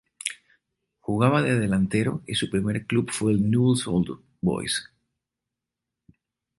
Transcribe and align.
Jugaba 0.99 1.43
de 1.43 1.59
delantero 1.59 2.23
y 2.25 2.33
su 2.33 2.49
primer 2.49 2.87
club 2.87 3.11
fue 3.11 3.35
Newell's 3.35 3.85
Old 3.85 4.19
Boys. 4.41 4.89